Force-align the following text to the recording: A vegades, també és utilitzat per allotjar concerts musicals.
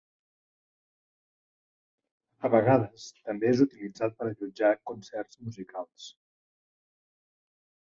A 2.49 2.51
vegades, 2.55 3.07
també 3.29 3.53
és 3.53 3.63
utilitzat 3.69 4.19
per 4.19 4.31
allotjar 4.31 4.75
concerts 4.93 5.43
musicals. 5.47 6.13